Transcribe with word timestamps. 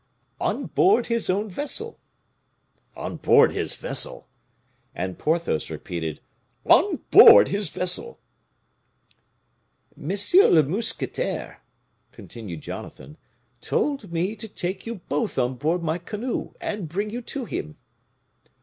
"On 0.39 0.65
board 0.65 1.05
his 1.05 1.29
own 1.29 1.47
vessel." 1.47 1.99
"On 2.95 3.17
board 3.17 3.51
his 3.51 3.75
vessel!" 3.75 4.27
and 4.95 5.19
Porthos 5.19 5.69
repeated, 5.69 6.21
"On 6.65 6.95
board 7.11 7.49
his 7.49 7.69
vessel!" 7.69 8.19
"M. 9.95 10.09
le 10.09 10.63
mousquetaire," 10.63 11.61
continued 12.11 12.61
Jonathan, 12.61 13.15
"told 13.61 14.11
me 14.11 14.35
to 14.37 14.47
take 14.47 14.87
you 14.87 14.95
both 15.07 15.37
on 15.37 15.53
board 15.57 15.83
my 15.83 15.99
canoe, 15.99 16.53
and 16.59 16.89
bring 16.89 17.11
you 17.11 17.21
to 17.21 17.45
him." 17.45 17.77